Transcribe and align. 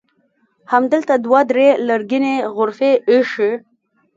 همدلته 0.71 1.13
دوه 1.25 1.41
درې 1.51 1.67
لرګینې 1.87 2.35
غرفې 2.55 2.91
ایښي. 3.09 3.51